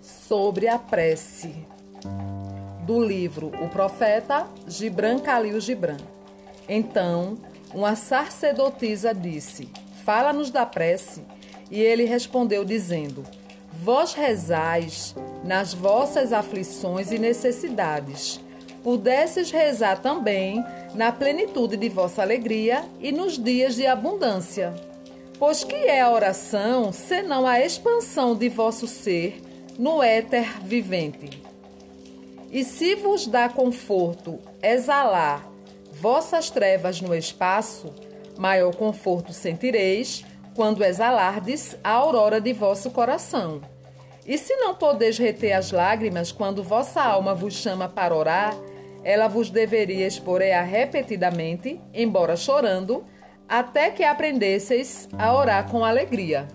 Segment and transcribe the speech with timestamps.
[0.00, 1.54] Sobre a prece
[2.84, 5.96] do livro O Profeta Gibran Khalil Gibran.
[6.68, 7.38] Então,
[7.72, 9.68] uma sacerdotisa disse:
[10.04, 11.22] Fala-nos da prece.
[11.70, 13.24] E ele respondeu, dizendo:
[13.72, 18.40] Vós rezais nas vossas aflições e necessidades.
[18.82, 20.64] Pudesses rezar também
[20.94, 24.74] na plenitude de vossa alegria e nos dias de abundância.
[25.38, 29.42] Pois que é a oração senão a expansão de vosso ser
[29.78, 31.42] no éter vivente?
[32.50, 35.44] E se vos dá conforto exalar
[36.00, 37.92] vossas trevas no espaço,
[38.38, 40.24] maior conforto sentireis
[40.54, 43.60] quando exalardes a aurora de vosso coração.
[44.24, 48.56] E se não podeis reter as lágrimas quando vossa alma vos chama para orar,
[49.04, 53.04] ela vos deveria exporear repetidamente, embora chorando,
[53.48, 56.48] até que aprendesseis a orar com alegria.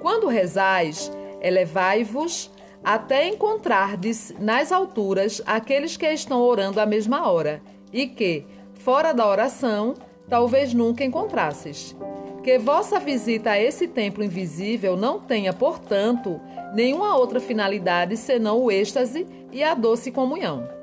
[0.00, 2.52] Quando rezais, elevai-vos
[2.84, 8.44] até encontrardes nas alturas aqueles que estão orando à mesma hora, e que,
[8.74, 9.94] fora da oração,
[10.28, 11.96] talvez nunca encontrasses.
[12.44, 16.40] Que vossa visita a esse templo invisível não tenha, portanto,
[16.74, 20.75] nenhuma outra finalidade senão o êxtase e a doce comunhão.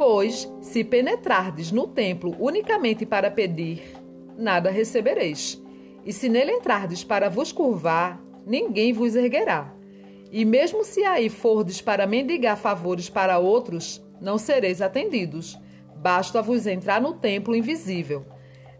[0.00, 3.82] Pois, se penetrardes no templo unicamente para pedir,
[4.34, 5.62] nada recebereis.
[6.06, 9.74] E se nele entrardes para vos curvar, ninguém vos erguerá.
[10.32, 15.58] E mesmo se aí fordes para mendigar favores para outros, não sereis atendidos.
[15.96, 18.24] Basta-vos entrar no templo invisível.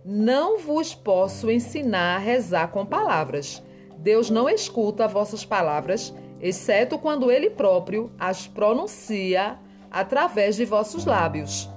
[0.03, 3.63] Não vos posso ensinar a rezar com palavras.
[3.99, 9.59] Deus não escuta vossas palavras, exceto quando Ele próprio as pronuncia
[9.91, 11.69] através de vossos lábios.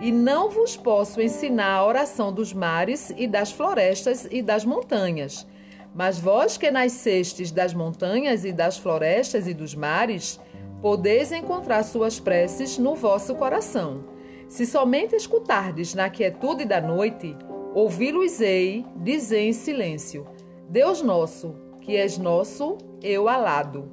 [0.00, 5.46] E não vos posso ensinar a oração dos mares e das florestas e das montanhas
[5.94, 10.40] mas vós que nascestes das montanhas e das florestas e dos mares,
[10.82, 14.02] podeis encontrar suas preces no vosso coração.
[14.48, 17.36] Se somente escutardes na quietude da noite,
[17.74, 20.26] ouvi-los-ei dizer em silêncio:
[20.68, 23.88] Deus nosso, que és nosso, eu alado.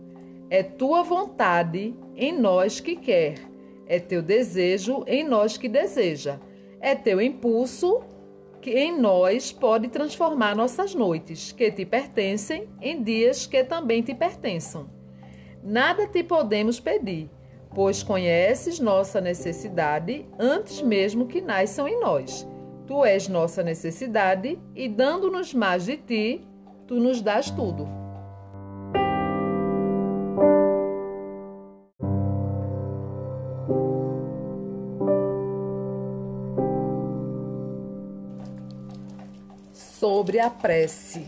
[0.50, 3.36] É tua vontade em nós que quer,
[3.88, 6.40] é teu desejo em nós que deseja,
[6.80, 8.02] é teu impulso
[8.62, 14.14] que em nós pode transformar nossas noites, que te pertencem, em dias que também te
[14.14, 14.90] pertençam.
[15.64, 17.30] Nada te podemos pedir,
[17.74, 22.48] pois conheces nossa necessidade antes mesmo que nasçam em nós.
[22.86, 26.48] Tu és nossa necessidade e, dando-nos mais de ti,
[26.88, 28.01] tu nos dás tudo.
[40.02, 41.24] Sobre a prece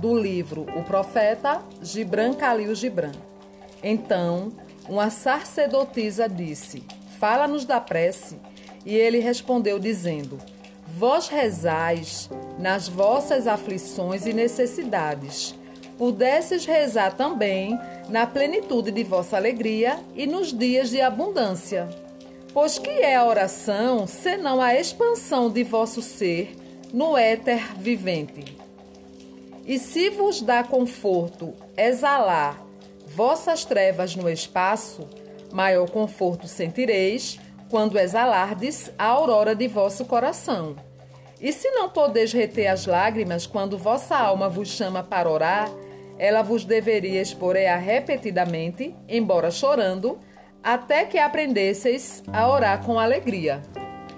[0.00, 3.12] do livro O Profeta Gibran Khalil Gibran.
[3.82, 4.50] Então,
[4.88, 6.82] uma sacerdotisa disse:
[7.20, 8.38] Fala-nos da prece.
[8.86, 10.38] E ele respondeu, dizendo:
[10.96, 15.54] Vós rezais nas vossas aflições e necessidades.
[15.98, 17.78] Pudesses rezar também
[18.08, 21.90] na plenitude de vossa alegria e nos dias de abundância.
[22.54, 26.63] Pois que é a oração senão a expansão de vosso ser
[26.94, 28.56] no éter vivente.
[29.66, 32.62] E se vos dá conforto exalar
[33.04, 35.08] vossas trevas no espaço,
[35.52, 40.76] maior conforto sentireis quando exalardes a aurora de vosso coração.
[41.40, 45.68] E se não podeis reter as lágrimas quando vossa alma vos chama para orar,
[46.16, 50.16] ela vos deveria exporear repetidamente, embora chorando,
[50.62, 53.60] até que aprendesseis a orar com alegria.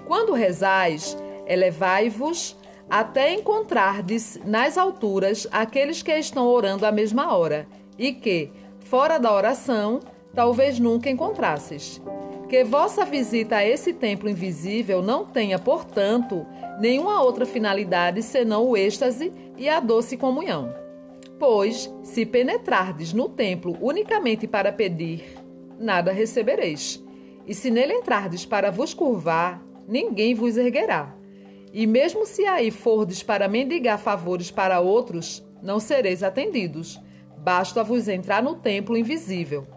[0.05, 1.17] Quando rezais,
[1.47, 2.55] elevai-vos
[2.89, 7.67] até encontrardes nas alturas aqueles que estão orando à mesma hora,
[7.97, 9.99] e que, fora da oração,
[10.33, 12.01] talvez nunca encontrasses.
[12.47, 16.45] Que vossa visita a esse templo invisível não tenha, portanto,
[16.79, 20.73] nenhuma outra finalidade senão o êxtase e a doce comunhão.
[21.37, 25.37] Pois, se penetrardes no templo unicamente para pedir,
[25.77, 27.03] nada recebereis.
[27.45, 31.16] E se nele entrardes para vos curvar, ninguém vos erguerá.
[31.77, 36.99] E mesmo se aí fordes para mendigar favores para outros, não sereis atendidos.
[37.37, 39.67] Basta-vos entrar no templo invisível.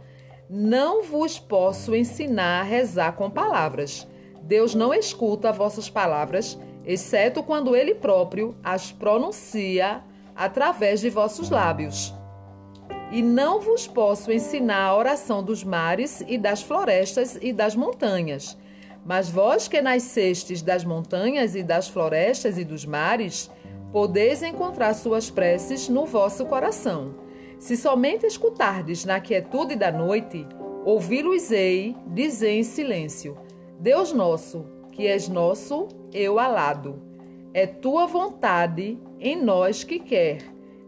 [0.49, 4.09] Não vos posso ensinar a rezar com palavras.
[4.41, 10.03] Deus não escuta vossas palavras, exceto quando Ele próprio as pronuncia
[10.35, 12.15] através de vossos lábios.
[13.13, 18.57] E não vos posso ensinar a oração dos mares e das florestas e das montanhas
[19.05, 23.51] Mas vós que nascestes das montanhas e das florestas e dos mares,
[23.93, 27.15] podeis encontrar suas preces no vosso coração.
[27.59, 30.47] Se somente escutardes na quietude da noite,
[30.85, 33.37] ouvi-los-ei dizer em silêncio:
[33.79, 37.03] Deus nosso, que és nosso, eu alado.
[37.53, 40.39] É tua vontade em nós que quer,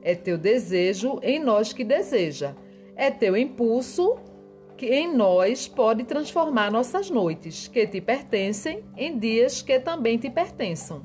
[0.00, 2.54] é teu desejo em nós que deseja,
[2.94, 4.16] é teu impulso
[4.82, 10.28] que em nós pode transformar nossas noites, que te pertencem, em dias que também te
[10.28, 11.04] pertençam.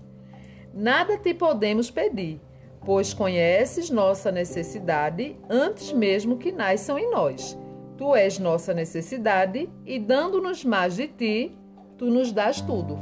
[0.74, 2.42] Nada te podemos pedir,
[2.84, 7.56] pois conheces nossa necessidade antes mesmo que nasçam em nós.
[7.96, 11.56] Tu és nossa necessidade e, dando-nos mais de ti,
[12.00, 12.98] tu nos dás tudo.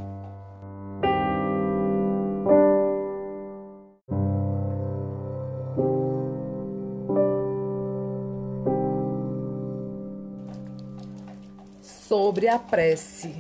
[12.35, 13.33] Sobre a prece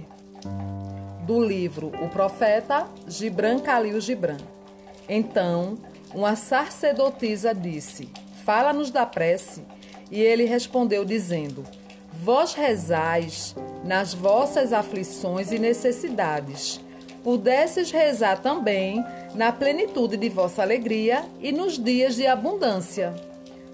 [1.27, 4.37] do livro O Profeta Gibran Khalil Gibran.
[5.09, 5.77] Então,
[6.13, 8.07] uma sacerdotisa disse:
[8.45, 9.63] Fala-nos da prece.
[10.09, 11.65] E ele respondeu, dizendo:
[12.23, 13.53] Vós rezais
[13.83, 16.79] nas vossas aflições e necessidades.
[17.21, 19.03] Pudesses rezar também
[19.33, 23.13] na plenitude de vossa alegria e nos dias de abundância.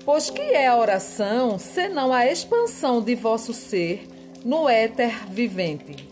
[0.04, 4.08] Pois que é a oração senão a expansão de vosso ser
[4.44, 6.08] no éter vivente?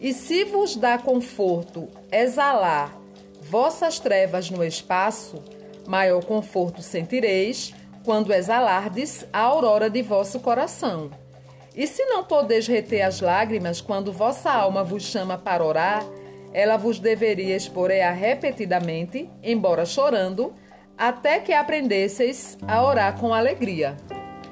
[0.00, 2.96] E se vos dá conforto exalar
[3.42, 5.42] vossas trevas no espaço,
[5.86, 7.74] maior conforto sentireis
[8.04, 11.10] quando exalardes a aurora de vosso coração.
[11.74, 16.04] E se não podeis reter as lágrimas quando vossa alma vos chama para orar,
[16.52, 20.54] ela vos deveria exporear repetidamente, embora chorando,
[20.96, 23.96] até que aprendesseis a orar com alegria.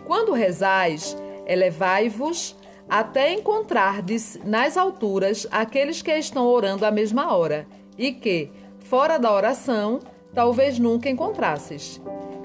[0.04, 1.16] Quando rezais,
[1.46, 2.56] elevai-vos
[2.92, 7.66] até encontrardes nas alturas aqueles que estão orando à mesma hora,
[7.96, 8.50] e que,
[8.80, 9.98] fora da oração,
[10.34, 11.98] talvez nunca encontrasses.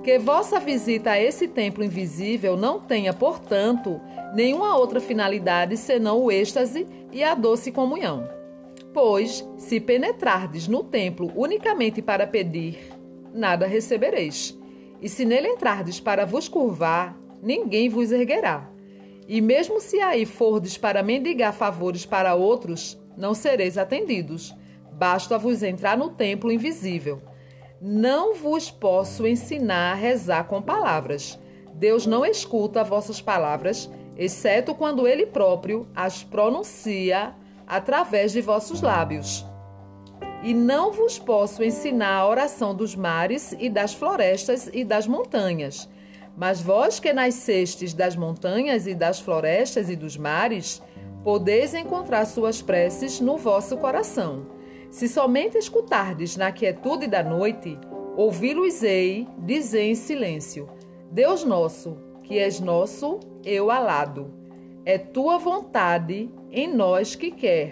[0.05, 3.99] Que vossa visita a esse templo invisível não tenha, portanto,
[4.33, 8.23] nenhuma outra finalidade senão o êxtase e a doce comunhão.
[8.93, 12.79] Pois, se penetrardes no templo unicamente para pedir,
[13.33, 14.57] nada recebereis.
[15.01, 18.76] E se nele entrardes para vos curvar, ninguém vos erguerá.
[19.27, 24.55] E mesmo se aí fordes para mendigar favores para outros, não sereis atendidos.
[24.93, 27.21] Basta-vos entrar no templo invisível.
[27.81, 31.37] Não vos posso ensinar a rezar com palavras.
[31.73, 37.35] Deus não escuta vossas palavras, exceto quando Ele próprio as pronuncia
[37.67, 39.45] através de vossos lábios.
[40.41, 45.89] E não vos posso ensinar a oração dos mares e das florestas e das montanhas
[46.37, 50.79] mas vós que nascestes das montanhas e das florestas e dos mares,
[51.23, 54.45] podeis encontrar suas preces no vosso coração.
[54.91, 57.77] Se somente escutardes na quietude da noite,
[58.15, 60.69] ouvi-los-ei dizer em silêncio:
[61.11, 64.31] Deus nosso, que és nosso, eu alado.
[64.85, 67.71] É tua vontade em nós que quer,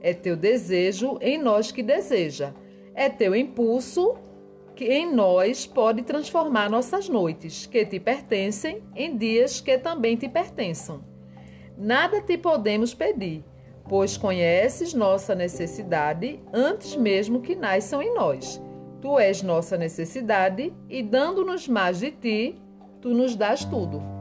[0.00, 2.54] é teu desejo em nós que deseja,
[2.94, 4.14] é teu impulso
[4.76, 10.28] que em nós pode transformar nossas noites, que te pertencem, em dias que também te
[10.28, 11.00] pertençam.
[11.78, 13.42] Nada te podemos pedir,
[13.88, 18.62] pois conheces nossa necessidade antes mesmo que nasçam em nós.
[19.00, 22.62] Tu és nossa necessidade e, dando-nos mais de ti,
[23.00, 24.15] tu nos dás tudo.